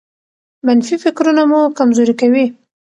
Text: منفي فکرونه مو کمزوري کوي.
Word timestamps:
منفي 0.65 0.95
فکرونه 1.03 1.43
مو 1.49 1.61
کمزوري 1.77 2.13
کوي. 2.21 2.45